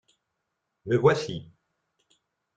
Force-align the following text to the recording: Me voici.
Me 0.87 0.95
voici. 0.97 1.51